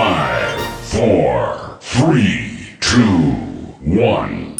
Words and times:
Five, 0.00 0.58
four, 0.84 1.78
three, 1.78 2.74
two, 2.80 3.36
one. 3.84 4.56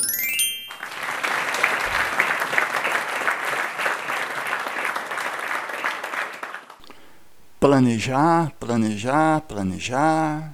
Planejar, 7.59 8.53
planejar, 8.61 9.41
planejar. 9.41 10.53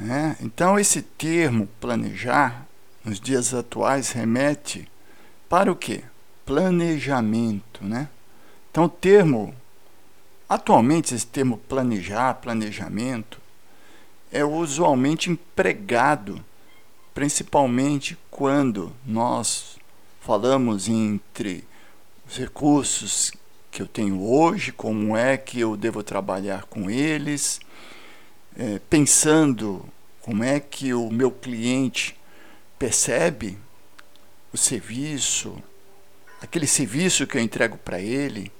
Né? 0.00 0.38
Então, 0.40 0.78
esse 0.78 1.02
termo 1.02 1.68
planejar, 1.78 2.66
nos 3.04 3.20
dias 3.20 3.52
atuais, 3.52 4.10
remete 4.12 4.88
para 5.50 5.70
o 5.70 5.76
quê? 5.76 6.02
Planejamento. 6.46 7.84
Né? 7.84 8.08
Então, 8.70 8.84
o 8.84 8.88
termo, 8.88 9.54
atualmente, 10.48 11.14
esse 11.14 11.26
termo 11.26 11.58
planejar, 11.58 12.32
planejamento, 12.36 13.44
é 14.30 14.44
usualmente 14.44 15.30
empregado, 15.30 16.44
principalmente 17.14 18.18
quando 18.30 18.92
nós 19.04 19.78
falamos 20.20 20.88
entre 20.88 21.64
os 22.26 22.36
recursos 22.36 23.32
que 23.70 23.80
eu 23.80 23.86
tenho 23.86 24.22
hoje, 24.22 24.72
como 24.72 25.16
é 25.16 25.36
que 25.36 25.60
eu 25.60 25.76
devo 25.76 26.02
trabalhar 26.02 26.64
com 26.64 26.90
eles, 26.90 27.60
é, 28.56 28.80
pensando 28.90 29.84
como 30.22 30.42
é 30.42 30.58
que 30.58 30.92
o 30.92 31.10
meu 31.10 31.30
cliente 31.30 32.18
percebe 32.78 33.58
o 34.52 34.56
serviço, 34.56 35.62
aquele 36.40 36.66
serviço 36.66 37.26
que 37.26 37.36
eu 37.36 37.42
entrego 37.42 37.76
para 37.78 38.00
ele, 38.00 38.50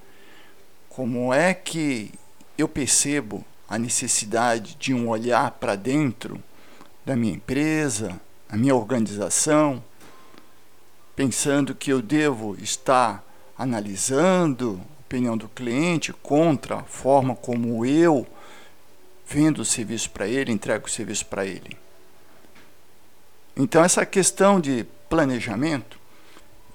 como 0.87 1.33
é 1.33 1.53
que 1.53 2.11
eu 2.57 2.67
percebo 2.67 3.45
a 3.67 3.77
necessidade 3.77 4.75
de 4.79 4.93
um 4.93 5.09
olhar 5.09 5.51
para 5.51 5.75
dentro 5.75 6.41
da 7.05 7.15
minha 7.15 7.33
empresa, 7.33 8.19
da 8.49 8.57
minha 8.57 8.75
organização, 8.75 9.83
pensando 11.15 11.75
que 11.75 11.91
eu 11.91 12.01
devo 12.01 12.55
estar 12.61 13.23
analisando 13.57 14.79
a 14.97 15.01
opinião 15.01 15.35
do 15.35 15.49
cliente 15.49 16.13
contra 16.13 16.77
a 16.77 16.83
forma 16.83 17.35
como 17.35 17.85
eu 17.85 18.25
vendo 19.27 19.59
o 19.59 19.65
serviço 19.65 20.09
para 20.11 20.27
ele, 20.27 20.51
entrego 20.51 20.87
o 20.87 20.89
serviço 20.89 21.25
para 21.25 21.45
ele. 21.45 21.77
Então, 23.55 23.83
essa 23.83 24.05
questão 24.05 24.59
de 24.59 24.85
planejamento, 25.09 25.99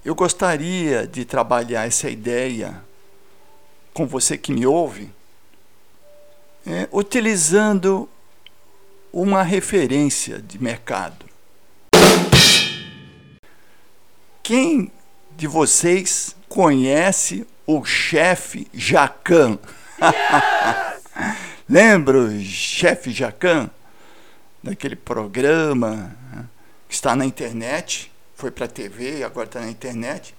eu 0.04 0.14
gostaria 0.14 1.06
de 1.06 1.24
trabalhar 1.24 1.86
essa 1.86 2.10
ideia 2.10 2.82
com 3.94 4.06
você 4.06 4.36
que 4.36 4.52
me 4.52 4.66
ouve, 4.66 5.10
é, 6.66 6.88
utilizando 6.92 8.08
uma 9.12 9.42
referência 9.42 10.38
de 10.40 10.62
mercado. 10.62 11.26
Quem 14.42 14.90
de 15.36 15.46
vocês 15.46 16.34
conhece 16.48 17.46
o 17.66 17.84
chefe 17.84 18.66
Jacan? 18.72 19.58
Lembra 21.68 22.18
o 22.18 22.40
chefe 22.40 23.12
Jacan? 23.12 23.70
Daquele 24.62 24.96
programa 24.96 26.16
né, 26.32 26.44
que 26.88 26.94
está 26.94 27.16
na 27.16 27.24
internet, 27.24 28.12
foi 28.34 28.50
para 28.50 28.66
a 28.66 28.68
TV, 28.68 29.22
agora 29.24 29.46
está 29.46 29.60
na 29.60 29.70
internet. 29.70 30.34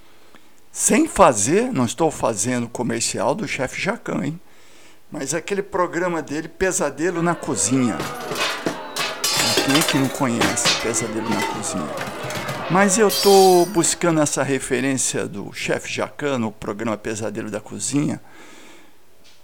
Sem 0.71 1.07
fazer, 1.07 1.71
não 1.71 1.85
estou 1.85 2.09
fazendo 2.09 2.67
comercial 2.67 3.35
do 3.35 3.47
chefe 3.47 3.81
Jacan, 3.81 4.25
hein? 4.25 4.39
Mas 5.13 5.35
aquele 5.35 5.61
programa 5.61 6.23
dele, 6.23 6.47
Pesadelo 6.47 7.21
na 7.21 7.35
Cozinha. 7.35 7.95
Quem 9.63 9.77
é 9.77 9.81
que 9.83 9.95
não 9.95 10.09
conhece 10.09 10.81
Pesadelo 10.81 11.29
na 11.29 11.47
Cozinha? 11.53 11.87
Mas 12.71 12.97
eu 12.97 13.09
estou 13.09 13.63
buscando 13.67 14.19
essa 14.19 14.41
referência 14.41 15.27
do 15.27 15.53
chefe 15.53 15.93
Jacan 15.93 16.39
no 16.39 16.51
programa 16.51 16.97
Pesadelo 16.97 17.51
da 17.51 17.61
Cozinha, 17.61 18.19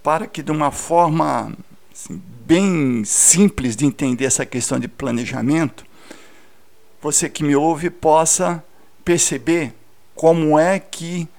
para 0.02 0.26
que 0.26 0.42
de 0.42 0.52
uma 0.52 0.72
forma 0.72 1.54
assim, 1.94 2.20
bem 2.44 3.04
simples 3.06 3.76
de 3.76 3.86
entender 3.86 4.26
essa 4.26 4.48
questão 4.48 4.80
de 4.80 4.88
planejamento, 4.88 5.86
você 7.00 7.30
que 7.30 7.44
me 7.44 7.56
ouve 7.56 7.92
possa 7.92 8.64
perceber 9.06 9.76
como 10.16 10.58
é 10.58 10.80
que 10.80 11.30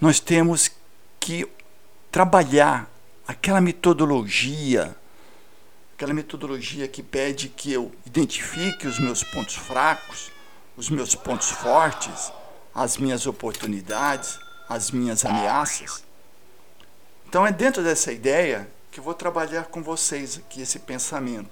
nós 0.00 0.18
temos 0.18 0.72
que 1.20 1.46
trabalhar 2.10 2.95
aquela 3.26 3.60
metodologia, 3.60 4.96
aquela 5.94 6.14
metodologia 6.14 6.86
que 6.86 7.02
pede 7.02 7.48
que 7.48 7.72
eu 7.72 7.92
identifique 8.06 8.86
os 8.86 8.98
meus 8.98 9.24
pontos 9.24 9.56
fracos, 9.56 10.30
os 10.76 10.88
meus 10.88 11.14
pontos 11.14 11.50
fortes, 11.50 12.32
as 12.74 12.98
minhas 12.98 13.26
oportunidades, 13.26 14.38
as 14.68 14.90
minhas 14.90 15.24
ameaças. 15.24 16.04
Então 17.28 17.46
é 17.46 17.50
dentro 17.50 17.82
dessa 17.82 18.12
ideia 18.12 18.68
que 18.90 19.00
eu 19.00 19.04
vou 19.04 19.14
trabalhar 19.14 19.64
com 19.64 19.82
vocês 19.82 20.38
aqui 20.38 20.62
esse 20.62 20.78
pensamento 20.78 21.50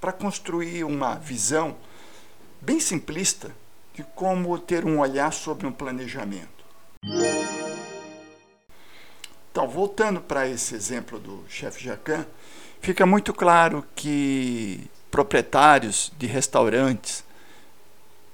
para 0.00 0.12
construir 0.12 0.84
uma 0.84 1.16
visão 1.16 1.76
bem 2.60 2.78
simplista 2.78 3.50
de 3.94 4.04
como 4.14 4.56
ter 4.58 4.84
um 4.84 5.00
olhar 5.00 5.32
sobre 5.32 5.66
um 5.66 5.72
planejamento. 5.72 6.64
Então, 9.58 9.68
voltando 9.68 10.20
para 10.20 10.48
esse 10.48 10.72
exemplo 10.76 11.18
do 11.18 11.44
chefe 11.48 11.82
Jacan, 11.82 12.24
fica 12.80 13.04
muito 13.04 13.34
claro 13.34 13.84
que 13.96 14.88
proprietários 15.10 16.12
de 16.16 16.28
restaurantes 16.28 17.24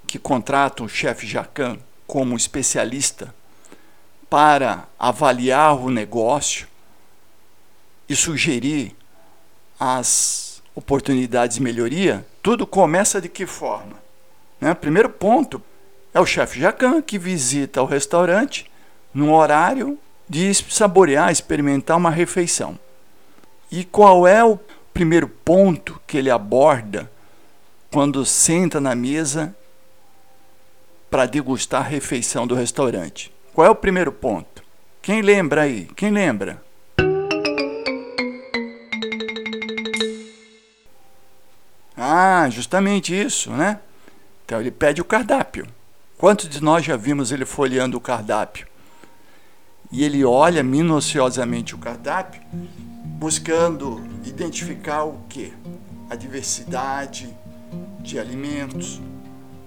que 0.07 0.19
contratam 0.19 0.85
o 0.85 0.89
chefe 0.89 1.27
Jacan 1.27 1.79
como 2.07 2.37
especialista 2.37 3.35
para 4.29 4.87
avaliar 4.99 5.75
o 5.75 5.89
negócio 5.89 6.69
e 8.07 8.15
sugerir 8.15 8.95
as 9.81 10.63
oportunidades 10.75 11.57
de 11.57 11.63
melhoria, 11.63 12.27
tudo 12.43 12.67
começa 12.67 13.19
de 13.19 13.31
que 13.31 13.47
forma? 13.47 13.97
Né? 14.61 14.75
Primeiro 14.75 15.09
ponto 15.09 15.63
é 16.13 16.21
o 16.21 16.27
chefe 16.27 16.61
Jacan 16.61 17.01
que 17.01 17.19
visita 17.19 17.81
o 17.81 17.87
restaurante 17.87 18.71
num 19.15 19.33
horário 19.33 19.99
de 20.29 20.53
saborear, 20.55 21.31
experimentar 21.31 21.97
uma 21.97 22.11
refeição. 22.11 22.79
E 23.71 23.85
qual 23.85 24.27
é 24.27 24.45
o 24.45 24.59
primeiro 24.93 25.29
ponto 25.29 26.01
que 26.07 26.17
ele 26.17 26.31
aborda 26.31 27.11
quando 27.91 28.25
senta 28.25 28.81
na 28.81 28.95
mesa 28.95 29.55
para 31.11 31.27
degustar 31.27 31.83
a 31.83 31.89
refeição 31.89 32.47
do 32.47 32.55
restaurante? 32.55 33.33
Qual 33.53 33.67
é 33.67 33.71
o 33.71 33.75
primeiro 33.75 34.13
ponto? 34.13 34.63
Quem 35.01 35.23
lembra 35.23 35.63
aí? 35.63 35.89
Quem 35.97 36.11
lembra? 36.11 36.63
Ah, 41.97 42.49
justamente 42.51 43.19
isso, 43.19 43.51
né? 43.51 43.81
Então 44.45 44.61
ele 44.61 44.71
pede 44.71 45.01
o 45.01 45.05
cardápio. 45.05 45.67
Quantos 46.19 46.49
de 46.49 46.63
nós 46.63 46.85
já 46.85 46.97
vimos 46.97 47.33
ele 47.33 47.45
folheando 47.45 47.97
o 47.97 48.01
cardápio? 48.01 48.67
E 49.95 50.03
ele 50.03 50.25
olha 50.25 50.61
minuciosamente 50.61 51.73
o 51.73 51.79
cardápio, 51.79 52.43
buscando 53.17 54.03
identificar 54.25 55.05
o 55.05 55.21
que? 55.29 55.53
A 56.11 56.17
diversidade 56.17 57.33
de 58.01 58.19
alimentos, 58.19 59.01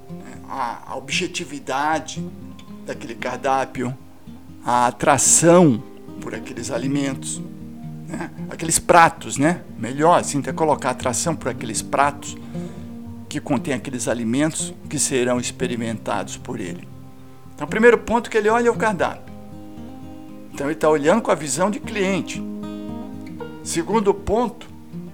né? 0.10 0.38
a, 0.50 0.98
objetividade 0.98 2.22
daquele 2.86 3.16
cardápio, 3.16 3.98
a 4.66 4.88
atração 4.88 5.82
por 6.20 6.36
aqueles 6.36 6.72
alimentos, 6.72 7.42
né? 8.06 8.30
aqueles 8.50 8.80
pratos, 8.80 9.38
né? 9.38 9.62
Melhor 9.80 10.20
assim, 10.20 10.40
até 10.40 10.52
colocar 10.52 10.90
atração 10.90 11.38
por 11.38 11.48
aqueles 11.48 11.82
pratos 11.82 12.36
que 13.30 13.40
contém 13.40 13.74
aqueles 13.74 14.10
alimentos 14.10 14.74
que 14.90 15.00
serão 15.00 15.40
experimentados 15.40 16.36
por 16.36 16.60
ele. 16.60 16.86
Então, 17.56 17.66
o 17.66 17.70
primeiro 17.70 17.98
ponto 17.98 18.30
que 18.30 18.38
ele 18.38 18.50
olha 18.50 18.68
é 18.68 18.72
o 18.72 18.76
cardápio. 18.76 19.27
Então, 20.58 20.66
ele 20.66 20.74
está 20.74 20.90
olhando 20.90 21.22
com 21.22 21.30
a 21.30 21.36
visão 21.36 21.70
de 21.70 21.80
cliente. 21.80 22.44
Segundo 23.64 24.12
ponto, 24.12 24.68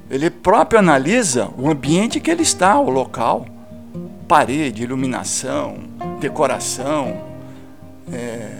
ele 0.10 0.30
próprio 0.30 0.80
analisa 0.80 1.50
o 1.57 1.69
ambiente 1.69 2.22
que 2.22 2.31
ele 2.31 2.44
está, 2.44 2.80
o 2.80 2.90
local, 2.90 3.45
parede, 4.25 4.84
iluminação, 4.84 5.80
decoração, 6.22 7.18
é, 8.10 8.54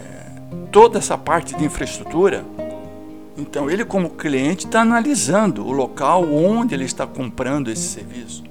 toda 0.70 0.98
essa 0.98 1.16
parte 1.16 1.56
de 1.56 1.64
infraestrutura. 1.64 2.44
Então, 3.34 3.70
ele, 3.70 3.86
como 3.86 4.10
cliente, 4.10 4.66
está 4.66 4.82
analisando 4.82 5.66
o 5.66 5.72
local 5.72 6.22
onde 6.30 6.74
ele 6.74 6.84
está 6.84 7.06
comprando 7.06 7.70
esse 7.70 7.88
serviço. 7.88 8.44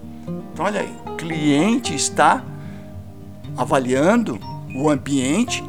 Então, 0.51 0.65
olha 0.65 0.81
aí, 0.81 0.93
cliente 1.19 1.93
está 1.93 2.43
avaliando 3.55 4.39
o 4.75 4.89
ambiente 4.89 5.63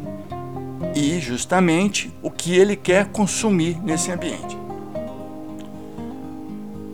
e 0.95 1.19
justamente 1.21 2.13
o 2.23 2.31
que 2.31 2.57
ele 2.57 2.77
quer 2.77 3.07
consumir 3.07 3.79
nesse 3.83 4.11
ambiente. 4.11 4.57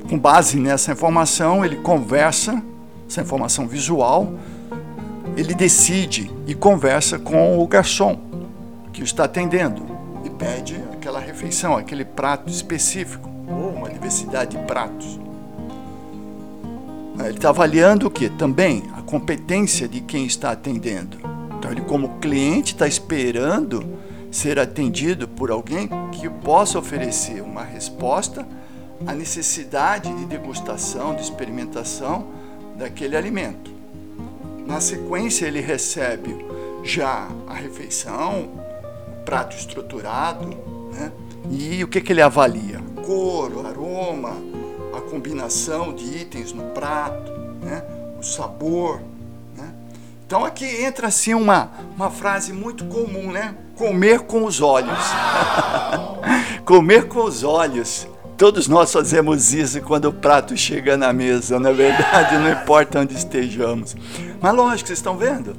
Com 0.09 0.19
base 0.19 0.59
nessa 0.59 0.93
informação, 0.93 1.65
ele 1.65 1.77
conversa, 1.77 2.63
essa 3.09 3.21
informação 3.21 3.69
visual, 3.69 4.33
ele 5.37 5.55
decide 5.55 6.31
e 6.47 6.55
conversa 6.55 7.19
com 7.19 7.59
o 7.59 7.67
garçom 7.67 8.19
que 8.93 9.03
o 9.03 9.05
está 9.05 9.25
atendendo 9.25 9.87
e 10.25 10.31
pede 10.31 10.77
aquela 10.93 11.21
refeição, 11.21 11.77
aquele 11.77 12.05
prato 12.05 12.51
específico, 12.51 13.31
ou 13.49 13.71
uma 13.71 13.89
diversidade 13.89 14.57
de 14.57 14.65
pratos. 14.65 15.19
Ele 17.19 17.37
está 17.37 17.51
avaliando 17.51 18.07
o 18.07 18.11
que? 18.11 18.29
Também 18.31 18.83
a 18.97 19.03
competência 19.03 19.87
de 19.87 20.01
quem 20.01 20.25
está 20.25 20.51
atendendo. 20.53 21.30
Ele, 21.71 21.83
como 21.83 22.19
cliente, 22.21 22.75
está 22.75 22.87
esperando 22.87 23.99
ser 24.31 24.59
atendido 24.59 25.27
por 25.27 25.51
alguém 25.51 25.89
que 26.13 26.29
possa 26.29 26.79
oferecer 26.79 27.43
uma 27.43 27.65
resposta 27.65 28.47
à 29.07 29.13
necessidade 29.13 30.13
de 30.15 30.27
degustação, 30.27 31.15
de 31.15 31.23
experimentação 31.23 32.29
daquele 32.77 33.17
alimento. 33.17 33.71
Na 34.67 34.81
sequência, 34.81 35.47
ele 35.47 35.61
recebe 35.61 36.37
já 36.85 37.29
a 37.47 37.55
refeição, 37.55 38.51
o 39.21 39.25
prato 39.25 39.57
estruturado, 39.57 40.47
né? 40.93 41.13
e 41.51 41.83
o 41.83 41.89
que, 41.89 42.01
que 42.01 42.13
ele 42.13 42.23
avalia? 42.23 42.81
Cor, 43.05 43.53
o 43.53 43.67
aroma, 43.67 44.37
a 44.97 45.01
combinação 45.01 45.93
de 45.93 46.05
itens 46.19 46.53
no 46.53 46.65
prato, 46.71 47.33
né? 47.63 47.83
o 48.19 48.23
sabor. 48.23 49.01
Então 50.31 50.45
aqui 50.45 50.65
entra 50.65 51.09
assim 51.09 51.35
uma, 51.35 51.73
uma 51.97 52.09
frase 52.09 52.53
muito 52.53 52.85
comum, 52.85 53.33
né? 53.33 53.53
Comer 53.75 54.21
com 54.21 54.45
os 54.45 54.61
olhos. 54.61 54.97
Comer 56.65 57.09
com 57.09 57.25
os 57.25 57.43
olhos. 57.43 58.07
Todos 58.39 58.69
nós 58.69 58.93
fazemos 58.93 59.53
isso 59.53 59.81
quando 59.81 60.05
o 60.05 60.13
prato 60.13 60.57
chega 60.57 60.97
na 60.97 61.13
mesa, 61.13 61.59
na 61.59 61.71
é 61.71 61.73
verdade, 61.73 62.39
não 62.39 62.49
importa 62.49 63.01
onde 63.01 63.17
estejamos. 63.17 63.97
Mas 64.41 64.55
lógico, 64.55 64.87
vocês 64.87 65.01
estão 65.01 65.17
vendo? 65.17 65.57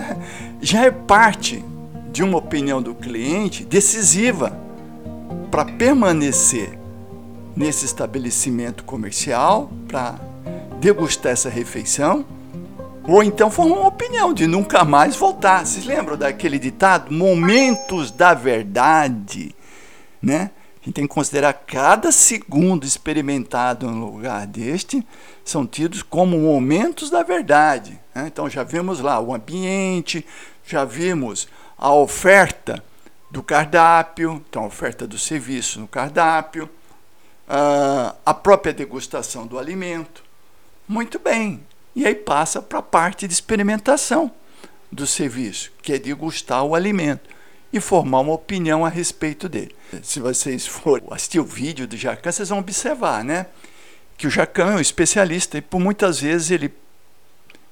Já 0.62 0.86
é 0.86 0.90
parte 0.90 1.62
de 2.10 2.22
uma 2.22 2.38
opinião 2.38 2.80
do 2.80 2.94
cliente 2.94 3.66
decisiva 3.66 4.58
para 5.50 5.66
permanecer 5.66 6.78
nesse 7.54 7.84
estabelecimento 7.84 8.82
comercial 8.82 9.70
para 9.86 10.14
degustar 10.80 11.32
essa 11.32 11.50
refeição, 11.50 12.24
ou 13.06 13.22
então 13.22 13.50
formar 13.50 13.76
uma 13.76 13.88
opinião 13.88 14.32
de 14.32 14.46
nunca 14.46 14.84
mais 14.84 15.16
voltar. 15.16 15.64
Vocês 15.64 15.84
lembram 15.84 16.16
daquele 16.16 16.58
ditado? 16.58 17.12
Momentos 17.12 18.10
da 18.10 18.34
verdade, 18.34 19.54
né? 20.20 20.50
A 20.80 20.84
gente 20.86 20.94
tem 20.94 21.06
que 21.06 21.14
considerar 21.14 21.52
cada 21.52 22.12
segundo 22.12 22.84
experimentado 22.84 23.90
no 23.90 24.06
lugar 24.12 24.46
deste 24.46 25.04
são 25.44 25.66
tidos 25.66 26.02
como 26.02 26.38
momentos 26.38 27.10
da 27.10 27.22
verdade. 27.22 27.98
Né? 28.14 28.26
Então 28.26 28.48
já 28.48 28.62
vimos 28.62 29.00
lá 29.00 29.18
o 29.18 29.34
ambiente, 29.34 30.24
já 30.64 30.84
vimos 30.84 31.48
a 31.76 31.92
oferta 31.92 32.82
do 33.30 33.42
cardápio, 33.42 34.44
então 34.48 34.62
a 34.62 34.66
oferta 34.66 35.06
do 35.06 35.18
serviço 35.18 35.80
no 35.80 35.88
cardápio, 35.88 36.70
a 38.24 38.34
própria 38.34 38.72
degustação 38.72 39.46
do 39.46 39.58
alimento. 39.58 40.24
Muito 40.88 41.18
bem. 41.18 41.60
E 41.96 42.06
aí 42.06 42.14
passa 42.14 42.60
para 42.60 42.80
a 42.80 42.82
parte 42.82 43.26
de 43.26 43.32
experimentação 43.32 44.30
do 44.92 45.06
serviço, 45.06 45.72
que 45.80 45.94
é 45.94 45.98
degustar 45.98 46.62
o 46.62 46.74
alimento 46.74 47.30
e 47.72 47.80
formar 47.80 48.20
uma 48.20 48.34
opinião 48.34 48.84
a 48.84 48.90
respeito 48.90 49.48
dele. 49.48 49.74
Se 50.02 50.20
vocês 50.20 50.66
forem 50.66 51.06
assistir 51.10 51.40
o 51.40 51.44
vídeo 51.44 51.86
do 51.86 51.96
Jacan, 51.96 52.30
vocês 52.30 52.50
vão 52.50 52.58
observar, 52.58 53.24
né? 53.24 53.46
Que 54.18 54.26
o 54.26 54.30
Jacan 54.30 54.72
é 54.72 54.76
um 54.76 54.80
especialista 54.80 55.56
e 55.56 55.62
por 55.62 55.80
muitas 55.80 56.20
vezes 56.20 56.50
ele 56.50 56.72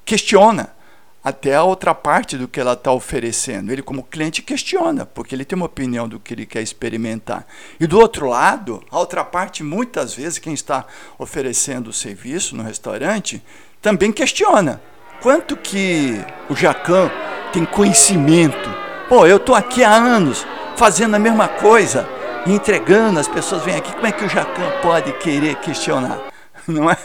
questiona 0.06 0.74
até 1.22 1.54
a 1.54 1.62
outra 1.62 1.94
parte 1.94 2.36
do 2.36 2.48
que 2.48 2.60
ela 2.60 2.72
está 2.72 2.92
oferecendo. 2.92 3.72
Ele, 3.72 3.82
como 3.82 4.02
cliente, 4.02 4.42
questiona, 4.42 5.06
porque 5.06 5.34
ele 5.34 5.44
tem 5.44 5.56
uma 5.56 5.66
opinião 5.66 6.08
do 6.08 6.20
que 6.20 6.32
ele 6.34 6.44
quer 6.44 6.62
experimentar. 6.62 7.46
E 7.80 7.86
do 7.86 7.98
outro 7.98 8.28
lado, 8.28 8.82
a 8.90 8.98
outra 8.98 9.24
parte, 9.24 9.62
muitas 9.62 10.14
vezes, 10.14 10.38
quem 10.38 10.52
está 10.52 10.86
oferecendo 11.18 11.88
o 11.88 11.94
serviço 11.94 12.54
no 12.54 12.62
restaurante, 12.62 13.42
também 13.84 14.10
questiona. 14.10 14.80
Quanto 15.20 15.58
que 15.58 16.18
o 16.48 16.56
Jacan 16.56 17.10
tem 17.52 17.66
conhecimento? 17.66 18.70
Pô, 19.10 19.26
eu 19.26 19.36
estou 19.36 19.54
aqui 19.54 19.84
há 19.84 19.92
anos 19.92 20.46
fazendo 20.74 21.14
a 21.14 21.18
mesma 21.18 21.46
coisa, 21.46 22.08
entregando, 22.46 23.20
as 23.20 23.28
pessoas 23.28 23.62
vêm 23.62 23.76
aqui, 23.76 23.92
como 23.92 24.06
é 24.06 24.12
que 24.12 24.24
o 24.24 24.28
Jacan 24.28 24.70
pode 24.80 25.12
querer 25.18 25.56
questionar? 25.56 26.18
Não 26.66 26.90
é? 26.90 26.96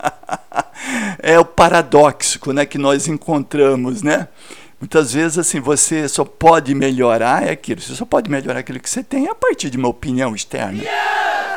é 1.20 1.38
o 1.38 1.44
paradoxo 1.44 2.38
né, 2.52 2.66
que 2.66 2.76
nós 2.76 3.08
encontramos, 3.08 4.02
né? 4.02 4.28
Muitas 4.78 5.14
vezes, 5.14 5.38
assim, 5.38 5.58
você 5.58 6.06
só 6.06 6.24
pode 6.24 6.72
melhorar 6.74 7.48
é 7.48 7.50
aquilo. 7.50 7.80
Você 7.80 7.94
só 7.94 8.04
pode 8.04 8.30
melhorar 8.30 8.60
aquilo 8.60 8.78
que 8.78 8.88
você 8.88 9.02
tem 9.02 9.26
a 9.26 9.34
partir 9.34 9.70
de 9.70 9.78
uma 9.78 9.88
opinião 9.88 10.36
externa. 10.36 10.84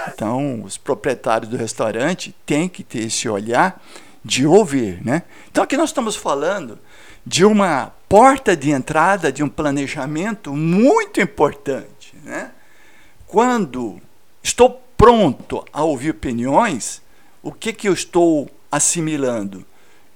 Então, 0.08 0.64
os 0.64 0.78
proprietários 0.78 1.50
do 1.50 1.58
restaurante 1.58 2.34
têm 2.46 2.68
que 2.68 2.82
ter 2.82 3.06
esse 3.06 3.30
olhar 3.30 3.80
de 4.24 4.46
ouvir, 4.46 5.04
né? 5.04 5.24
Então, 5.50 5.64
aqui 5.64 5.76
nós 5.76 5.90
estamos 5.90 6.16
falando 6.16 6.78
de 7.26 7.46
uma 7.46 7.94
porta 8.08 8.56
de 8.56 8.72
entrada 8.72 9.32
de 9.32 9.44
um 9.44 9.50
planejamento 9.50 10.54
muito 10.54 11.22
importante, 11.22 12.16
né? 12.24 12.52
Quando 13.28 14.00
estou 14.44 14.82
pronto 14.98 15.66
a 15.72 15.84
ouvir 15.84 16.12
opiniões, 16.12 17.02
o 17.42 17.52
que 17.52 17.74
que 17.74 17.88
eu 17.88 17.94
estou 17.94 18.50
assimilando. 18.72 19.66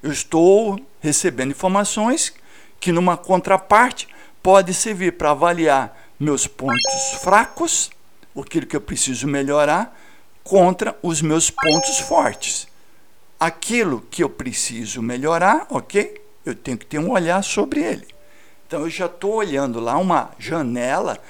Eu 0.01 0.11
estou 0.11 0.79
recebendo 0.99 1.51
informações 1.51 2.33
que, 2.79 2.91
numa 2.91 3.17
contraparte, 3.17 4.07
pode 4.41 4.73
servir 4.73 5.13
para 5.13 5.31
avaliar 5.31 5.97
meus 6.19 6.47
pontos 6.47 7.19
fracos, 7.21 7.89
aquilo 8.39 8.67
que 8.67 8.75
eu 8.75 8.81
preciso 8.81 9.27
melhorar, 9.27 9.97
contra 10.43 10.95
os 11.01 11.21
meus 11.21 11.49
pontos 11.49 11.99
fortes. 11.99 12.67
Aquilo 13.45 14.01
que 14.09 14.23
eu 14.23 14.29
preciso 14.29 15.03
melhorar, 15.03 15.67
ok? 15.69 16.19
Eu 16.43 16.55
tenho 16.55 16.79
que 16.79 16.85
ter 16.87 16.97
um 16.97 17.11
olhar 17.11 17.43
sobre 17.43 17.79
ele. 17.79 18.07
Então 18.65 18.81
eu 18.81 18.89
já 18.89 19.05
estou 19.05 19.35
olhando 19.35 19.79
lá 19.79 19.99
uma 19.99 20.31
janela 20.39 21.21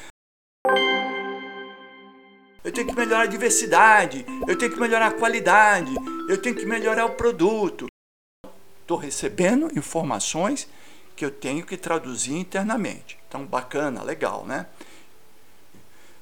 eu 2.63 2.71
tenho 2.71 2.87
que 2.87 2.95
melhorar 2.95 3.23
a 3.23 3.27
diversidade, 3.27 4.25
eu 4.47 4.57
tenho 4.57 4.71
que 4.71 4.79
melhorar 4.79 5.07
a 5.07 5.11
qualidade, 5.11 5.93
eu 6.29 6.41
tenho 6.41 6.55
que 6.55 6.65
melhorar 6.65 7.05
o 7.05 7.15
produto. 7.15 7.87
Estou 8.79 8.97
recebendo 8.97 9.77
informações 9.77 10.69
que 11.17 11.25
eu 11.25 11.29
tenho 11.29 11.65
que 11.65 11.75
traduzir 11.75 12.33
internamente. 12.33 13.19
Então, 13.27 13.45
bacana, 13.45 14.01
legal, 14.01 14.45
né? 14.45 14.67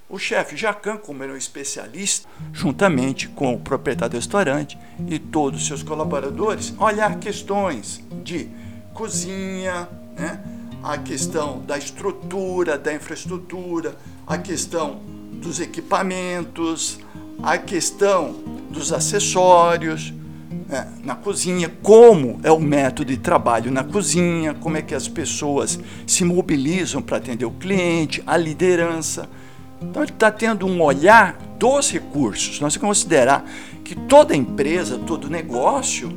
O 0.10 0.20
chefe 0.20 0.56
Jacan, 0.56 0.98
como 0.98 1.24
é 1.24 1.28
um 1.28 1.38
especialista, 1.38 2.28
juntamente 2.52 3.28
com 3.28 3.54
o 3.54 3.60
proprietário 3.60 4.12
do 4.12 4.18
restaurante 4.18 4.78
e 5.08 5.18
todos 5.18 5.62
os 5.62 5.68
seus 5.68 5.82
colaboradores, 5.82 6.74
olhar 6.78 7.18
questões 7.20 8.04
de 8.24 8.50
cozinha, 8.94 9.88
né? 10.16 10.44
a 10.84 10.98
questão 10.98 11.62
da 11.62 11.78
estrutura, 11.78 12.78
da 12.78 12.94
infraestrutura, 12.94 13.98
a 14.28 14.38
questão 14.38 15.02
dos 15.42 15.60
equipamentos, 15.60 17.00
a 17.42 17.58
questão 17.58 18.34
dos 18.70 18.92
acessórios 18.92 20.14
né, 20.68 20.92
na 21.04 21.16
cozinha, 21.16 21.72
como 21.82 22.40
é 22.44 22.52
o 22.52 22.60
método 22.60 23.12
de 23.12 23.18
trabalho 23.18 23.72
na 23.72 23.84
cozinha, 23.84 24.54
como 24.54 24.78
é 24.78 24.82
que 24.82 24.94
as 24.94 25.08
pessoas 25.08 25.80
se 26.06 26.24
mobilizam 26.24 27.02
para 27.02 27.18
atender 27.18 27.46
o 27.46 27.52
cliente, 27.52 28.22
a 28.26 28.36
liderança. 28.38 29.30
Então 29.90 30.04
ele 30.04 30.12
está 30.12 30.32
tendo 30.32 30.66
um 30.66 30.82
olhar 30.82 31.38
dos 31.58 31.92
recursos. 31.92 32.60
Nós 32.60 32.76
considerar 32.78 33.46
que 33.84 33.96
toda 33.96 34.36
empresa, 34.36 34.98
todo 34.98 35.30
negócio, 35.30 36.12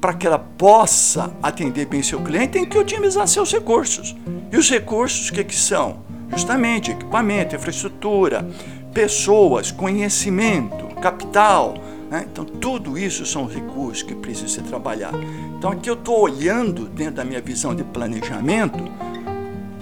para 0.00 0.14
que 0.14 0.26
ela 0.26 0.38
possa 0.38 1.32
atender 1.42 1.86
bem 1.86 2.02
seu 2.02 2.20
cliente, 2.20 2.48
tem 2.52 2.64
que 2.64 2.78
otimizar 2.78 3.26
seus 3.26 3.52
recursos. 3.52 4.14
E 4.52 4.56
os 4.56 4.70
recursos, 4.70 5.30
que, 5.30 5.42
que 5.44 5.56
são? 5.56 5.98
Justamente 6.30 6.90
equipamento, 6.90 7.56
infraestrutura, 7.56 8.48
pessoas, 8.92 9.70
conhecimento, 9.70 10.94
capital. 11.00 11.74
Né? 12.10 12.26
Então, 12.30 12.44
tudo 12.44 12.98
isso 12.98 13.26
são 13.26 13.46
recursos 13.46 14.02
que 14.02 14.14
precisam 14.14 14.48
ser 14.48 14.62
trabalhados. 14.62 15.20
Então, 15.56 15.70
aqui 15.70 15.90
eu 15.90 15.94
estou 15.94 16.20
olhando, 16.20 16.86
dentro 16.86 17.14
da 17.14 17.24
minha 17.24 17.40
visão 17.40 17.74
de 17.74 17.82
planejamento, 17.82 18.78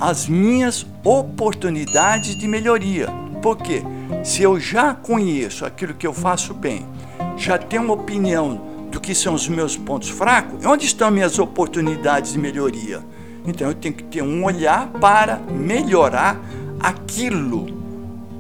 as 0.01 0.29
minhas 0.29 0.87
oportunidades 1.05 2.37
de 2.37 2.47
melhoria. 2.47 3.09
Porque 3.43 3.83
se 4.25 4.43
eu 4.43 4.59
já 4.59 4.95
conheço 4.95 5.65
aquilo 5.65 5.95
que 5.95 6.07
eu 6.07 6.13
faço 6.13 6.53
bem, 6.55 6.87
já 7.37 7.59
tenho 7.59 7.83
uma 7.83 7.95
opinião 7.95 8.61
do 8.91 9.01
que 9.01 9.15
são 9.15 9.35
os 9.35 9.49
meus 9.49 9.77
pontos 9.77 10.09
fracos, 10.09 10.65
onde 10.65 10.87
estão 10.87 11.11
minhas 11.11 11.39
oportunidades 11.39 12.33
de 12.33 12.39
melhoria? 12.39 13.05
Então 13.47 13.69
eu 13.69 13.75
tenho 13.75 13.95
que 13.95 14.05
ter 14.05 14.23
um 14.23 14.45
olhar 14.45 14.89
para 15.01 15.37
melhorar 15.37 16.41
aquilo, 16.81 17.67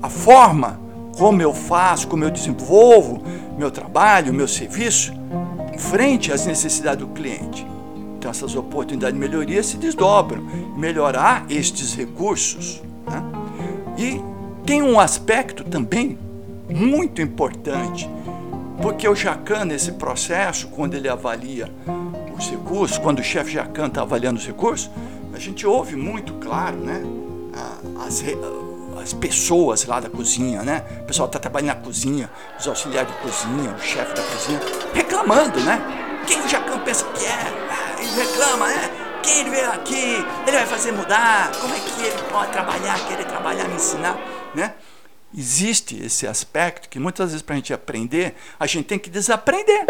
a 0.03 0.09
forma 0.09 0.81
como 1.17 1.41
eu 1.41 1.55
faço, 1.55 2.09
como 2.09 2.25
eu 2.25 2.31
desenvolvo 2.31 3.23
meu 3.57 3.71
trabalho, 3.71 4.35
meu 4.35 4.47
serviço, 4.47 5.13
frente 5.79 6.33
às 6.33 6.47
necessidades 6.47 7.07
do 7.07 7.13
cliente. 7.13 7.67
Então, 8.19 8.31
essas 8.31 8.55
oportunidades 8.57 9.15
de 9.15 9.21
melhoria 9.21 9.63
se 9.63 9.77
desdobram. 9.77 10.43
Melhorar 10.77 11.47
estes 11.51 11.95
recursos. 11.95 12.83
Né? 13.07 13.23
E 13.99 14.21
tem 14.65 14.83
um 14.83 14.99
aspecto 14.99 15.63
também 15.65 16.19
muito 16.69 17.23
importante, 17.23 18.09
porque 18.83 19.09
o 19.09 19.15
Jacan, 19.15 19.65
nesse 19.67 19.93
processo, 19.93 20.69
quando 20.69 20.95
ele 20.95 21.09
avalia 21.09 21.71
os 22.37 22.51
recursos, 22.51 22.99
quando 22.99 23.21
o 23.21 23.23
chefe 23.23 23.53
Jacan 23.53 23.87
está 23.87 24.03
avaliando 24.03 24.39
os 24.39 24.47
recursos, 24.47 24.91
a 25.33 25.39
gente 25.39 25.67
ouve 25.67 25.95
muito 25.97 26.35
claro, 26.35 26.77
né? 26.77 27.03
As, 28.05 28.23
as 29.01 29.13
pessoas 29.13 29.85
lá 29.87 30.01
da 30.01 30.11
cozinha, 30.11 30.63
né? 30.63 30.83
O 31.03 31.05
pessoal 31.05 31.27
está 31.27 31.39
trabalhando 31.39 31.77
na 31.77 31.83
cozinha, 31.83 32.31
os 32.59 32.67
auxiliares 32.67 33.11
de 33.13 33.19
cozinha, 33.19 33.71
o 33.73 33.81
chefe 33.81 34.15
da 34.15 34.23
cozinha, 34.23 34.61
reclamando, 34.93 35.61
né? 35.61 35.81
Quem 36.27 36.43
o 36.43 36.49
Jacan 36.49 36.81
pensa 36.81 37.05
que 37.15 37.25
é? 37.25 37.66
Reclama, 38.15 38.69
né? 38.69 38.91
Quem 39.23 39.41
ele 39.41 39.51
veio 39.51 39.71
aqui? 39.73 40.25
Ele 40.47 40.57
vai 40.57 40.67
fazer 40.67 40.93
mudar? 40.93 41.51
Como 41.61 41.75
é 41.75 41.81
que 41.81 42.03
ele 42.05 42.23
pode 42.31 42.53
trabalhar, 42.53 42.99
querer 43.07 43.25
trabalhar, 43.25 43.69
me 43.69 43.75
ensinar, 43.75 44.17
né? 44.55 44.75
Existe 45.37 46.03
esse 46.03 46.27
aspecto 46.27 46.89
que 46.89 46.99
muitas 46.99 47.31
vezes 47.31 47.43
para 47.43 47.55
a 47.55 47.59
gente 47.59 47.75
aprender, 47.75 48.35
a 48.59 48.67
gente 48.67 48.87
tem 48.87 48.99
que 48.99 49.11
desaprender. 49.11 49.85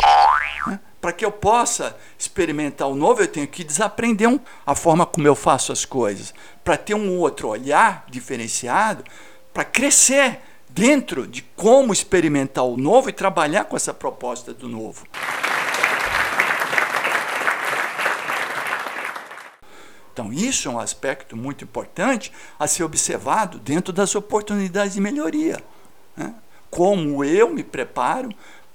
Né? 0.66 0.80
Para 1.00 1.12
que 1.12 1.25
eu 1.25 1.30
possa 1.30 1.96
experimentar 2.18 2.88
o 2.88 2.96
novo, 2.96 3.20
eu 3.20 3.28
tenho 3.28 3.46
que 3.46 3.62
desaprender 3.62 4.28
um, 4.28 4.40
a 4.66 4.75
forma 4.75 5.06
como 5.06 5.26
eu 5.26 5.35
faço 5.35 5.70
as 5.70 5.85
coisas. 5.85 6.35
Para 6.64 6.76
ter 6.76 6.94
um 6.94 7.18
outro 7.18 7.49
olhar 7.49 8.06
diferenciado, 8.08 9.04
para 9.52 9.64
crescer 9.64 10.40
dentro 10.68 11.26
de 11.26 11.42
como 11.54 11.92
experimentar 11.92 12.64
o 12.64 12.76
novo 12.76 13.08
e 13.08 13.12
trabalhar 13.12 13.64
com 13.64 13.76
essa 13.76 13.94
proposta 13.94 14.52
do 14.52 14.68
novo. 14.68 15.06
Então, 20.16 20.32
isso 20.32 20.66
é 20.66 20.70
um 20.70 20.78
aspecto 20.78 21.37
muito 21.37 21.62
importante 21.62 22.32
a 22.58 22.66
ser 22.66 22.85
observado 22.85 23.58
dentro 23.58 23.92
das 23.92 24.14
oportunidades 24.14 24.94
de 24.94 25.00
melhoria. 25.00 25.62
Né? 26.16 26.35
Como 26.70 27.23
eu 27.23 27.50
me 27.50 27.62
preparo 27.62 28.30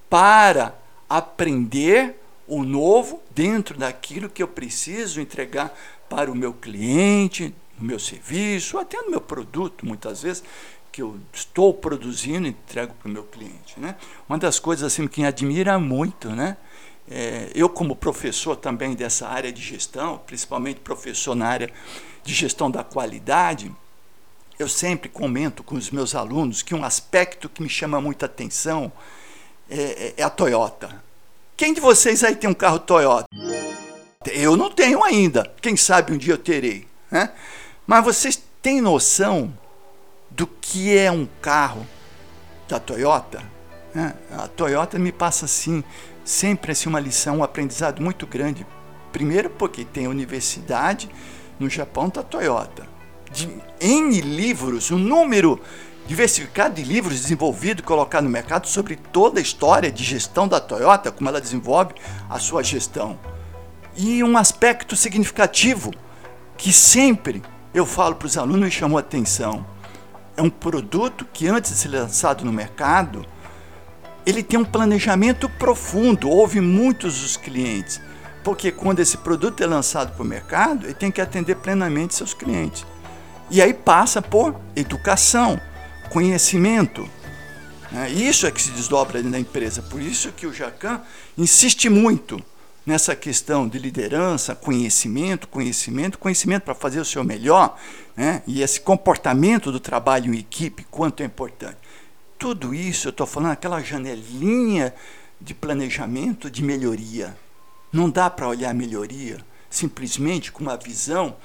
para 0.07 0.75
aprender 1.09 2.21
o 2.47 2.63
novo 2.63 3.23
dentro 3.31 3.75
daquilo 3.75 4.29
que 4.29 4.43
eu 4.43 4.47
preciso 4.47 5.19
entregar 5.19 5.75
para 6.07 6.31
o 6.31 6.35
meu 6.35 6.53
cliente, 6.53 7.55
no 7.79 7.87
meu 7.87 7.97
serviço, 7.97 8.77
até 8.77 9.01
no 9.01 9.09
meu 9.09 9.21
produto, 9.21 9.83
muitas 9.83 10.21
vezes, 10.21 10.43
que 10.91 11.01
eu 11.01 11.17
estou 11.33 11.73
produzindo 11.73 12.45
e 12.45 12.51
entrego 12.51 12.93
para 12.93 13.09
o 13.09 13.11
meu 13.11 13.23
cliente. 13.23 13.79
Né? 13.79 13.95
Uma 14.29 14.37
das 14.37 14.59
coisas 14.59 14.85
assim 14.85 15.07
que 15.07 15.21
me 15.21 15.27
admira 15.27 15.79
muito, 15.79 16.29
né? 16.29 16.55
É, 17.13 17.51
eu, 17.53 17.67
como 17.67 17.93
professor 17.93 18.55
também 18.55 18.95
dessa 18.95 19.27
área 19.27 19.51
de 19.51 19.61
gestão, 19.61 20.17
principalmente 20.25 20.79
professor 20.79 21.35
na 21.35 21.45
área 21.45 21.69
de 22.23 22.33
gestão 22.33 22.71
da 22.71 22.85
qualidade, 22.85 23.69
eu 24.57 24.69
sempre 24.69 25.09
comento 25.09 25.61
com 25.61 25.75
os 25.75 25.91
meus 25.91 26.15
alunos 26.15 26.61
que 26.61 26.73
um 26.73 26.85
aspecto 26.85 27.49
que 27.49 27.61
me 27.61 27.67
chama 27.67 27.99
muita 27.99 28.27
atenção 28.27 28.89
é, 29.69 29.75
é, 29.75 30.13
é 30.17 30.23
a 30.23 30.29
Toyota. 30.29 31.03
Quem 31.57 31.73
de 31.73 31.81
vocês 31.81 32.23
aí 32.23 32.35
tem 32.35 32.49
um 32.49 32.53
carro 32.53 32.79
Toyota? 32.79 33.27
Eu 34.31 34.55
não 34.55 34.71
tenho 34.71 35.03
ainda. 35.03 35.51
Quem 35.61 35.75
sabe 35.75 36.13
um 36.13 36.17
dia 36.17 36.33
eu 36.33 36.37
terei. 36.37 36.87
Né? 37.09 37.29
Mas 37.85 38.05
vocês 38.05 38.41
têm 38.61 38.79
noção 38.79 39.53
do 40.29 40.47
que 40.47 40.97
é 40.97 41.11
um 41.11 41.27
carro 41.41 41.85
da 42.69 42.79
Toyota? 42.79 43.43
Né? 43.93 44.15
A 44.31 44.47
Toyota 44.47 44.97
me 44.97 45.11
passa 45.11 45.45
assim 45.45 45.83
sempre 46.23 46.71
assim, 46.71 46.89
uma 46.89 46.99
lição, 46.99 47.37
um 47.37 47.43
aprendizado 47.43 48.01
muito 48.01 48.25
grande. 48.27 48.65
Primeiro 49.11 49.49
porque 49.49 49.83
tem 49.83 50.07
universidade 50.07 51.09
no 51.59 51.69
Japão 51.69 52.09
da 52.09 52.23
Toyota. 52.23 52.87
De 53.31 53.49
N 53.79 54.21
livros, 54.21 54.91
um 54.91 54.97
número 54.97 55.61
diversificado 56.07 56.75
de 56.75 56.83
livros 56.83 57.21
desenvolvido 57.21 57.83
colocado 57.83 58.23
no 58.23 58.29
mercado 58.29 58.67
sobre 58.67 58.95
toda 58.95 59.39
a 59.39 59.41
história 59.41 59.91
de 59.91 60.03
gestão 60.03 60.47
da 60.47 60.59
Toyota, 60.59 61.11
como 61.11 61.29
ela 61.29 61.39
desenvolve 61.39 61.93
a 62.29 62.39
sua 62.39 62.63
gestão. 62.63 63.19
E 63.95 64.23
um 64.23 64.37
aspecto 64.37 64.95
significativo 64.95 65.91
que 66.57 66.73
sempre 66.73 67.41
eu 67.73 67.85
falo 67.85 68.15
para 68.15 68.25
os 68.25 68.37
alunos 68.37 68.67
e 68.67 68.71
chamou 68.71 68.97
a 68.97 69.01
atenção. 69.01 69.65
É 70.35 70.41
um 70.41 70.49
produto 70.49 71.25
que 71.31 71.47
antes 71.47 71.71
de 71.71 71.77
ser 71.77 71.89
lançado 71.89 72.43
no 72.43 72.51
mercado, 72.51 73.25
ele 74.25 74.43
tem 74.43 74.59
um 74.59 74.65
planejamento 74.65 75.49
profundo, 75.49 76.29
ouve 76.29 76.61
muitos 76.61 77.23
os 77.23 77.37
clientes, 77.37 77.99
porque 78.43 78.71
quando 78.71 78.99
esse 78.99 79.17
produto 79.17 79.61
é 79.61 79.67
lançado 79.67 80.13
para 80.13 80.23
o 80.23 80.25
mercado, 80.25 80.85
ele 80.85 80.93
tem 80.93 81.11
que 81.11 81.21
atender 81.21 81.55
plenamente 81.55 82.15
seus 82.15 82.33
clientes. 82.33 82.85
E 83.49 83.61
aí 83.61 83.73
passa 83.73 84.21
por 84.21 84.55
educação, 84.75 85.59
conhecimento. 86.09 87.07
Né? 87.91 88.09
Isso 88.09 88.47
é 88.47 88.51
que 88.51 88.61
se 88.61 88.71
desdobra 88.71 89.21
da 89.21 89.39
empresa. 89.39 89.81
Por 89.81 90.01
isso 90.01 90.31
que 90.31 90.47
o 90.47 90.53
Jacan 90.53 91.01
insiste 91.37 91.89
muito 91.89 92.41
nessa 92.85 93.15
questão 93.15 93.67
de 93.67 93.77
liderança, 93.77 94.55
conhecimento, 94.55 95.47
conhecimento, 95.47 96.17
conhecimento 96.17 96.63
para 96.63 96.73
fazer 96.73 96.99
o 96.99 97.05
seu 97.05 97.23
melhor, 97.23 97.77
né? 98.15 98.41
e 98.47 98.61
esse 98.61 98.81
comportamento 98.81 99.71
do 99.71 99.79
trabalho 99.79 100.33
em 100.33 100.39
equipe, 100.39 100.85
quanto 100.89 101.21
é 101.21 101.25
importante. 101.25 101.77
Tudo 102.41 102.73
isso 102.73 103.07
eu 103.07 103.11
estou 103.11 103.27
falando 103.27 103.51
aquela 103.51 103.79
janelinha 103.83 104.95
de 105.39 105.53
planejamento 105.53 106.49
de 106.49 106.63
melhoria. 106.63 107.37
Não 107.93 108.09
dá 108.09 108.31
para 108.31 108.47
olhar 108.47 108.71
a 108.71 108.73
melhoria 108.73 109.37
simplesmente 109.69 110.51
com 110.51 110.63
uma 110.63 110.75
visão 110.75 111.37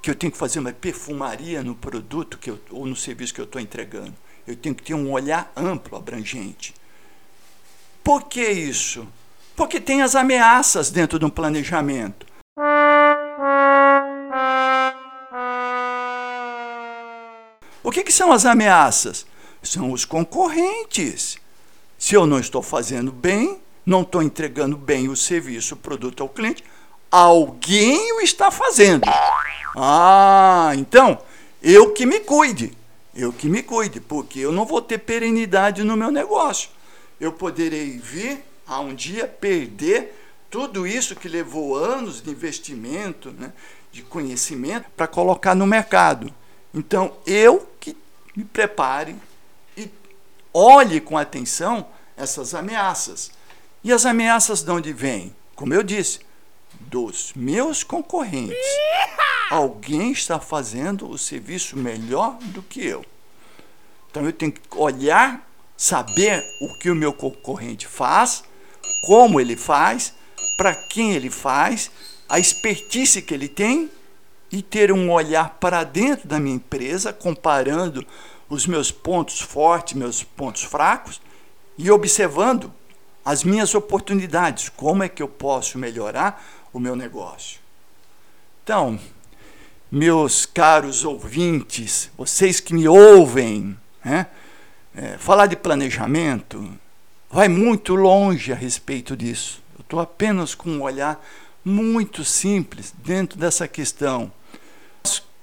que 0.00 0.10
eu 0.10 0.14
tenho 0.14 0.32
que 0.32 0.38
fazer 0.38 0.58
uma 0.58 0.72
perfumaria 0.72 1.62
no 1.62 1.74
produto 1.74 2.38
que 2.38 2.48
eu, 2.48 2.58
ou 2.70 2.86
no 2.86 2.96
serviço 2.96 3.34
que 3.34 3.40
eu 3.42 3.44
estou 3.44 3.60
entregando. 3.60 4.14
Eu 4.46 4.56
tenho 4.56 4.74
que 4.74 4.82
ter 4.82 4.94
um 4.94 5.12
olhar 5.12 5.52
amplo, 5.54 5.98
abrangente. 5.98 6.74
Por 8.02 8.22
que 8.22 8.48
isso? 8.48 9.06
Porque 9.54 9.78
tem 9.78 10.00
as 10.00 10.14
ameaças 10.14 10.90
dentro 10.90 11.18
de 11.18 11.26
um 11.26 11.30
planejamento. 11.30 12.26
O 17.82 17.90
que, 17.90 18.02
que 18.02 18.10
são 18.12 18.32
as 18.32 18.46
ameaças? 18.46 19.26
São 19.62 19.92
os 19.92 20.04
concorrentes. 20.04 21.38
Se 21.98 22.14
eu 22.14 22.26
não 22.26 22.38
estou 22.38 22.62
fazendo 22.62 23.12
bem, 23.12 23.60
não 23.84 24.02
estou 24.02 24.22
entregando 24.22 24.76
bem 24.76 25.08
o 25.08 25.16
serviço, 25.16 25.74
o 25.74 25.78
produto 25.78 26.22
ao 26.22 26.28
cliente, 26.28 26.64
alguém 27.10 28.12
o 28.12 28.20
está 28.20 28.50
fazendo. 28.50 29.02
Ah, 29.76 30.72
então, 30.76 31.18
eu 31.62 31.92
que 31.92 32.06
me 32.06 32.20
cuide. 32.20 32.72
Eu 33.14 33.32
que 33.32 33.48
me 33.48 33.62
cuide, 33.62 34.00
porque 34.00 34.38
eu 34.38 34.52
não 34.52 34.64
vou 34.64 34.80
ter 34.80 34.98
perenidade 34.98 35.82
no 35.82 35.96
meu 35.96 36.10
negócio. 36.10 36.70
Eu 37.20 37.32
poderei 37.32 37.98
vir 37.98 38.42
a 38.66 38.80
um 38.80 38.94
dia 38.94 39.26
perder 39.26 40.16
tudo 40.48 40.86
isso 40.86 41.16
que 41.16 41.28
levou 41.28 41.76
anos 41.76 42.22
de 42.22 42.30
investimento, 42.30 43.30
né, 43.32 43.52
de 43.92 44.02
conhecimento, 44.02 44.86
para 44.96 45.06
colocar 45.06 45.54
no 45.54 45.66
mercado. 45.66 46.32
Então, 46.72 47.12
eu 47.26 47.68
que 47.78 47.96
me 48.36 48.44
prepare 48.44 49.16
olhe 50.52 51.00
com 51.00 51.16
atenção 51.16 51.86
essas 52.16 52.54
ameaças. 52.54 53.30
E 53.82 53.92
as 53.92 54.04
ameaças 54.04 54.62
de 54.62 54.70
onde 54.70 54.92
vêm? 54.92 55.34
Como 55.54 55.72
eu 55.72 55.82
disse, 55.82 56.20
dos 56.80 57.32
meus 57.34 57.82
concorrentes. 57.82 58.56
Alguém 59.50 60.12
está 60.12 60.38
fazendo 60.38 61.08
o 61.08 61.18
serviço 61.18 61.76
melhor 61.76 62.38
do 62.40 62.62
que 62.62 62.84
eu. 62.84 63.04
Então 64.10 64.24
eu 64.24 64.32
tenho 64.32 64.52
que 64.52 64.60
olhar, 64.76 65.48
saber 65.76 66.44
o 66.60 66.78
que 66.78 66.90
o 66.90 66.94
meu 66.94 67.12
concorrente 67.12 67.86
faz, 67.86 68.44
como 69.06 69.40
ele 69.40 69.56
faz, 69.56 70.14
para 70.56 70.74
quem 70.74 71.12
ele 71.12 71.30
faz, 71.30 71.90
a 72.28 72.38
expertise 72.38 73.22
que 73.22 73.32
ele 73.32 73.48
tem 73.48 73.90
e 74.52 74.62
ter 74.62 74.92
um 74.92 75.10
olhar 75.10 75.56
para 75.60 75.84
dentro 75.84 76.28
da 76.28 76.40
minha 76.40 76.56
empresa, 76.56 77.12
comparando 77.12 78.06
os 78.50 78.66
meus 78.66 78.90
pontos 78.90 79.40
fortes, 79.40 79.94
meus 79.94 80.24
pontos 80.24 80.64
fracos 80.64 81.20
e 81.78 81.90
observando 81.90 82.70
as 83.24 83.44
minhas 83.44 83.74
oportunidades, 83.74 84.68
como 84.68 85.04
é 85.04 85.08
que 85.08 85.22
eu 85.22 85.28
posso 85.28 85.78
melhorar 85.78 86.44
o 86.72 86.80
meu 86.80 86.96
negócio. 86.96 87.60
Então, 88.64 88.98
meus 89.90 90.44
caros 90.44 91.04
ouvintes, 91.04 92.10
vocês 92.18 92.58
que 92.60 92.74
me 92.74 92.88
ouvem, 92.88 93.78
né, 94.04 94.26
é, 94.94 95.16
falar 95.16 95.46
de 95.46 95.56
planejamento 95.56 96.76
vai 97.30 97.48
muito 97.48 97.94
longe 97.94 98.52
a 98.52 98.56
respeito 98.56 99.16
disso. 99.16 99.62
Eu 99.76 99.82
estou 99.82 100.00
apenas 100.00 100.54
com 100.54 100.70
um 100.70 100.82
olhar 100.82 101.24
muito 101.64 102.24
simples 102.24 102.92
dentro 102.98 103.38
dessa 103.38 103.68
questão 103.68 104.32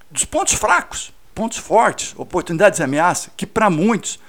dos 0.10 0.26
pontos 0.26 0.54
fracos 0.54 1.14
pontos 1.38 1.60
fortes, 1.60 2.16
oportunidades 2.18 2.80
e 2.80 2.84
ameaças, 2.84 3.30
que 3.38 3.46
para 3.46 3.70
muitos 3.70 4.20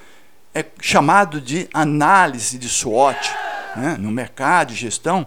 é 0.54 0.62
chamado 0.78 1.40
de 1.40 1.66
análise 1.72 2.58
de 2.58 2.68
SWOT. 2.68 3.16
Né? 3.74 3.96
No 3.98 4.10
mercado 4.10 4.68
de 4.68 4.74
gestão, 4.74 5.26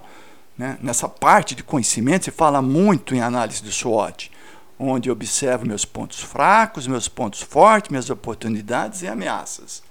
né? 0.55 0.77
nessa 0.79 1.09
parte 1.09 1.55
de 1.55 1.63
conhecimento, 1.63 2.25
se 2.25 2.31
fala 2.31 2.61
muito 2.61 3.15
em 3.15 3.21
análise 3.21 3.63
de 3.63 3.71
SWOT, 3.71 4.31
onde 4.77 5.09
eu 5.09 5.13
observo 5.13 5.65
meus 5.65 5.83
pontos 5.83 6.21
fracos, 6.21 6.85
meus 6.85 7.07
pontos 7.07 7.41
fortes, 7.41 7.89
minhas 7.89 8.11
oportunidades 8.11 9.01
e 9.01 9.07
ameaças. 9.07 9.81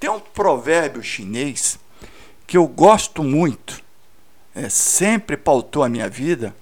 Tem 0.00 0.08
um 0.08 0.18
provérbio 0.18 1.02
chinês 1.02 1.78
que 2.46 2.56
eu 2.56 2.66
gosto 2.66 3.22
muito, 3.22 3.82
é, 4.54 4.66
sempre 4.70 5.36
pautou 5.36 5.84
a 5.84 5.90
minha 5.90 6.08
vida 6.08 6.54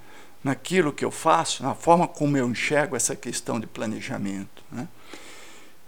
naquilo 0.42 0.92
que 0.92 1.04
eu 1.04 1.10
faço, 1.10 1.62
na 1.62 1.74
forma 1.74 2.08
como 2.08 2.36
eu 2.36 2.48
enxergo 2.48 2.96
essa 2.96 3.14
questão 3.14 3.60
de 3.60 3.66
planejamento. 3.66 4.64
Né? 4.72 4.88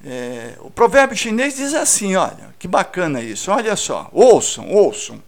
É, 0.05 0.55
o 0.61 0.71
provérbio 0.71 1.17
chinês 1.17 1.57
diz 1.57 1.75
assim: 1.75 2.17
olha, 2.17 2.55
que 2.59 2.69
bacana 2.69 3.21
isso, 3.21 3.51
olha 3.51 3.77
só, 3.77 4.09
ouçam, 4.13 4.69
ouçam. 4.69 5.23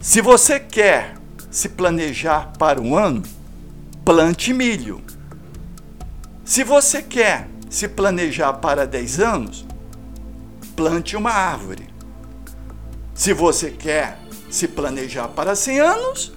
Se 0.00 0.20
você 0.20 0.60
quer 0.60 1.16
se 1.50 1.68
planejar 1.70 2.52
para 2.58 2.80
um 2.80 2.96
ano, 2.96 3.22
plante 4.04 4.52
milho. 4.52 5.02
Se 6.44 6.62
você 6.64 7.02
quer 7.02 7.48
se 7.68 7.88
planejar 7.88 8.54
para 8.54 8.86
10 8.86 9.20
anos, 9.20 9.66
plante 10.76 11.16
uma 11.16 11.30
árvore. 11.30 11.88
Se 13.14 13.32
você 13.32 13.70
quer 13.70 14.18
se 14.48 14.68
planejar 14.68 15.28
para 15.28 15.54
100 15.54 15.80
anos, 15.80 16.32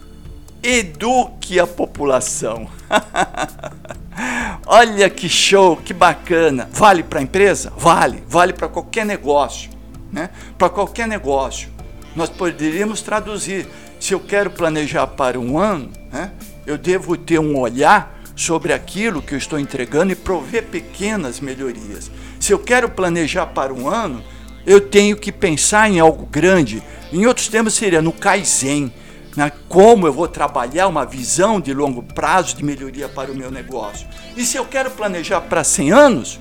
eduque 0.63 1.59
a 1.59 1.65
população. 1.67 2.67
Olha 4.65 5.09
que 5.09 5.27
show, 5.27 5.77
que 5.77 5.93
bacana. 5.93 6.69
Vale 6.71 7.03
para 7.03 7.19
a 7.19 7.23
empresa? 7.23 7.71
Vale. 7.77 8.23
Vale 8.27 8.53
para 8.53 8.67
qualquer 8.67 9.05
negócio. 9.05 9.71
Né? 10.11 10.29
Para 10.57 10.69
qualquer 10.69 11.07
negócio. 11.07 11.69
Nós 12.15 12.29
poderíamos 12.29 13.01
traduzir. 13.01 13.67
Se 13.99 14.13
eu 14.13 14.19
quero 14.19 14.49
planejar 14.49 15.07
para 15.07 15.39
um 15.39 15.57
ano, 15.57 15.89
né, 16.11 16.31
eu 16.65 16.77
devo 16.77 17.15
ter 17.15 17.39
um 17.39 17.57
olhar 17.57 18.19
sobre 18.35 18.73
aquilo 18.73 19.21
que 19.21 19.33
eu 19.33 19.37
estou 19.37 19.59
entregando 19.59 20.11
e 20.11 20.15
prover 20.15 20.65
pequenas 20.65 21.39
melhorias. 21.39 22.09
Se 22.39 22.51
eu 22.51 22.59
quero 22.59 22.89
planejar 22.89 23.47
para 23.47 23.73
um 23.73 23.87
ano, 23.87 24.23
eu 24.65 24.81
tenho 24.81 25.15
que 25.15 25.31
pensar 25.31 25.89
em 25.89 25.99
algo 25.99 26.25
grande. 26.25 26.81
Em 27.13 27.25
outros 27.25 27.47
termos, 27.47 27.73
seria 27.73 28.01
no 28.01 28.11
Kaizen 28.11 28.91
né, 29.35 29.51
como 29.69 30.07
eu 30.07 30.13
vou 30.13 30.27
trabalhar 30.27 30.87
uma 30.87 31.05
visão 31.05 31.59
de 31.59 31.73
longo 31.73 32.03
prazo 32.03 32.55
de 32.55 32.63
melhoria 32.63 33.07
para 33.07 33.31
o 33.31 33.35
meu 33.35 33.51
negócio. 33.51 34.07
E 34.35 34.45
se 34.45 34.57
eu 34.57 34.65
quero 34.65 34.91
planejar 34.91 35.41
para 35.41 35.63
100 35.63 35.91
anos, 35.91 36.39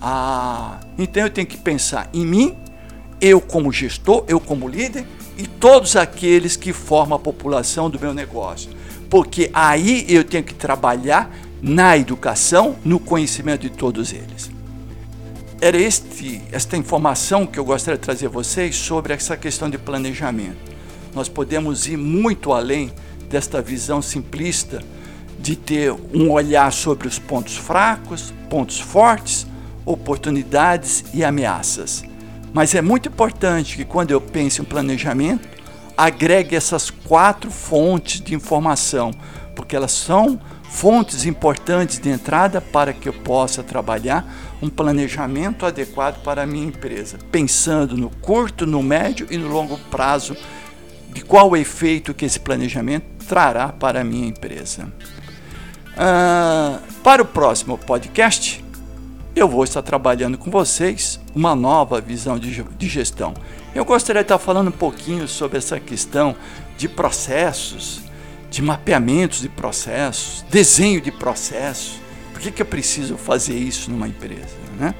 ah, 0.00 0.80
então 0.98 1.22
eu 1.22 1.30
tenho 1.30 1.46
que 1.46 1.56
pensar 1.56 2.08
em 2.12 2.26
mim, 2.26 2.56
eu 3.20 3.40
como 3.40 3.72
gestor, 3.72 4.24
eu 4.28 4.40
como 4.40 4.68
líder 4.68 5.06
e 5.38 5.46
todos 5.46 5.96
aqueles 5.96 6.56
que 6.56 6.72
formam 6.72 7.16
a 7.16 7.20
população 7.20 7.88
do 7.88 7.98
meu 7.98 8.12
negócio. 8.12 8.70
Porque 9.08 9.50
aí 9.54 10.04
eu 10.08 10.24
tenho 10.24 10.42
que 10.42 10.54
trabalhar 10.54 11.30
na 11.62 11.96
educação, 11.96 12.76
no 12.84 12.98
conhecimento 12.98 13.62
de 13.62 13.70
todos 13.70 14.12
eles. 14.12 14.50
Era 15.60 15.78
este, 15.78 16.42
esta 16.52 16.76
informação 16.76 17.46
que 17.46 17.58
eu 17.58 17.64
gostaria 17.64 17.96
de 17.96 18.04
trazer 18.04 18.26
a 18.26 18.28
vocês 18.28 18.76
sobre 18.76 19.14
essa 19.14 19.36
questão 19.36 19.70
de 19.70 19.78
planejamento 19.78 20.75
nós 21.16 21.30
podemos 21.30 21.88
ir 21.88 21.96
muito 21.96 22.52
além 22.52 22.92
desta 23.30 23.62
visão 23.62 24.02
simplista 24.02 24.82
de 25.38 25.56
ter 25.56 25.90
um 26.12 26.30
olhar 26.30 26.70
sobre 26.70 27.08
os 27.08 27.18
pontos 27.18 27.56
fracos, 27.56 28.34
pontos 28.50 28.78
fortes, 28.78 29.46
oportunidades 29.86 31.06
e 31.14 31.24
ameaças. 31.24 32.04
Mas 32.52 32.74
é 32.74 32.82
muito 32.82 33.08
importante 33.08 33.76
que 33.76 33.84
quando 33.84 34.10
eu 34.10 34.20
pense 34.20 34.60
em 34.60 34.64
planejamento, 34.64 35.48
agregue 35.96 36.54
essas 36.54 36.90
quatro 36.90 37.50
fontes 37.50 38.20
de 38.20 38.34
informação, 38.34 39.10
porque 39.54 39.74
elas 39.74 39.92
são 39.92 40.38
fontes 40.70 41.24
importantes 41.24 41.98
de 41.98 42.10
entrada 42.10 42.60
para 42.60 42.92
que 42.92 43.08
eu 43.08 43.12
possa 43.14 43.62
trabalhar 43.62 44.30
um 44.60 44.68
planejamento 44.68 45.64
adequado 45.64 46.22
para 46.22 46.42
a 46.42 46.46
minha 46.46 46.66
empresa, 46.66 47.18
pensando 47.32 47.96
no 47.96 48.10
curto, 48.10 48.66
no 48.66 48.82
médio 48.82 49.26
e 49.30 49.38
no 49.38 49.48
longo 49.48 49.78
prazo 49.90 50.36
de 51.16 51.24
qual 51.24 51.48
o 51.48 51.56
efeito 51.56 52.12
que 52.12 52.26
esse 52.26 52.38
planejamento 52.38 53.06
trará 53.26 53.68
para 53.68 54.02
a 54.02 54.04
minha 54.04 54.28
empresa. 54.28 54.92
Ah, 55.96 56.78
para 57.02 57.22
o 57.22 57.24
próximo 57.24 57.78
podcast, 57.78 58.62
eu 59.34 59.48
vou 59.48 59.64
estar 59.64 59.80
trabalhando 59.80 60.36
com 60.36 60.50
vocês 60.50 61.18
uma 61.34 61.56
nova 61.56 62.02
visão 62.02 62.38
de, 62.38 62.62
de 62.62 62.86
gestão. 62.86 63.32
Eu 63.74 63.82
gostaria 63.82 64.20
de 64.20 64.26
estar 64.26 64.36
falando 64.36 64.68
um 64.68 64.72
pouquinho 64.72 65.26
sobre 65.26 65.56
essa 65.56 65.80
questão 65.80 66.36
de 66.76 66.86
processos, 66.86 68.02
de 68.50 68.60
mapeamentos 68.60 69.40
de 69.40 69.48
processos, 69.48 70.44
desenho 70.50 71.00
de 71.00 71.10
processos. 71.10 71.98
Por 72.30 72.42
que, 72.42 72.50
que 72.50 72.60
eu 72.60 72.66
preciso 72.66 73.16
fazer 73.16 73.56
isso 73.56 73.90
numa 73.90 74.06
empresa? 74.06 74.54
Né? 74.78 74.94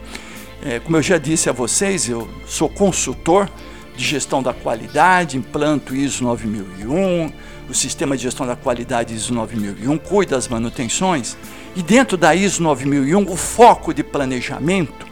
É, 0.65 0.81
como 0.81 0.97
eu 0.97 1.03
já 1.03 1.19
disse 1.19 1.51
a 1.51 1.53
vocês, 1.53 2.09
eu 2.09 2.27
sou 2.47 2.71
consultor 2.71 3.51
de 3.97 4.05
gestão 4.05 4.43
da 4.43 4.53
qualidade, 4.53 5.39
implanto 5.39 5.95
ISO 5.95 6.23
9001, 6.25 7.33
o 7.69 7.75
sistema 7.75 8.17
de 8.17 8.25
gestão 8.25 8.47
da 8.47 8.55
qualidade 8.55 9.15
ISO 9.15 9.33
9001, 9.33 9.99
cuida 9.99 10.37
das 10.37 10.47
manutenções. 10.47 11.37
E 11.75 11.83
dentro 11.83 12.17
da 12.17 12.35
ISO 12.35 12.63
9001, 12.63 13.31
o 13.31 13.37
foco 13.37 13.93
de 13.93 14.05
planejamento 14.05 15.07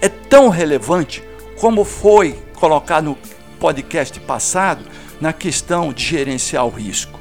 é 0.00 0.08
tão 0.08 0.48
relevante 0.48 1.22
como 1.60 1.84
foi 1.84 2.38
colocado 2.54 3.04
no 3.04 3.18
podcast 3.58 4.18
passado 4.20 4.84
na 5.20 5.32
questão 5.32 5.92
de 5.92 6.04
gerenciar 6.04 6.64
o 6.64 6.70
risco. 6.70 7.18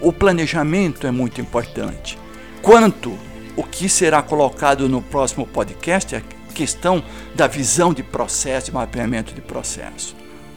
O 0.00 0.12
planejamento 0.12 1.06
é 1.06 1.10
muito 1.10 1.40
importante. 1.40 2.18
Quanto 2.62 3.16
o 3.56 3.62
que 3.62 3.88
será 3.88 4.22
colocado 4.22 4.88
no 4.88 5.00
próximo 5.00 5.46
podcast 5.46 6.14
é 6.14 6.18
a 6.18 6.52
questão 6.52 7.02
da 7.34 7.46
visão 7.46 7.92
de 7.92 8.02
processo, 8.02 8.66
de 8.66 8.72
mapeamento 8.72 9.34
de 9.34 9.40
processo. 9.40 10.16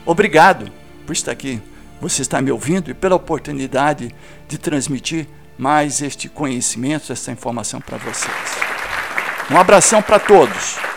Obrigado 0.10 0.72
por 1.06 1.13
estar 1.13 1.32
aqui, 1.32 1.62
você 2.02 2.24
está 2.24 2.41
me 2.41 2.52
ouvindo 2.52 2.89
e 2.89 2.95
pela 2.95 3.15
oportunidade 3.15 4.10
de 4.48 4.58
transmitir 4.58 5.28
mais 5.56 6.02
este 6.02 6.28
conhecimento, 6.28 7.13
essa 7.13 7.32
informação 7.32 7.80
para 7.80 8.00
vocês. 8.00 8.34
Um 9.52 9.58
abração 9.60 10.02
para 10.02 10.17
todos. 10.17 10.88